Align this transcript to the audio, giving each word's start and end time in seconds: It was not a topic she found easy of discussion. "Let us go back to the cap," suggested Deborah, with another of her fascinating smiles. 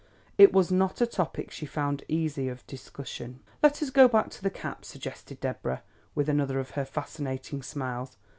It 0.35 0.51
was 0.51 0.71
not 0.71 0.99
a 0.99 1.05
topic 1.05 1.51
she 1.51 1.67
found 1.67 2.03
easy 2.07 2.49
of 2.49 2.65
discussion. 2.65 3.39
"Let 3.61 3.83
us 3.83 3.91
go 3.91 4.07
back 4.07 4.31
to 4.31 4.41
the 4.41 4.49
cap," 4.49 4.83
suggested 4.83 5.39
Deborah, 5.39 5.83
with 6.15 6.27
another 6.27 6.59
of 6.59 6.71
her 6.71 6.85
fascinating 6.85 7.61
smiles. 7.61 8.17